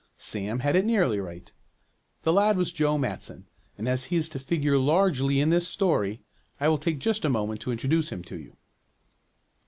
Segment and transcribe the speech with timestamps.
[0.17, 1.51] Sam had it nearly right.
[2.23, 3.45] The lad was Joe Matson,
[3.77, 6.21] and as he is to figure largely in this story
[6.59, 8.57] I will take just a moment to introduce him to you.